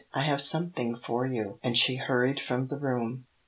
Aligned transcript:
I 0.15 0.23
have 0.23 0.41
something 0.41 0.97
for 0.97 1.27
you," 1.27 1.59
and 1.61 1.77
she 1.77 1.97
hurried 1.97 2.39
from 2.39 2.69
the 2.69 2.77
room. 2.79 3.27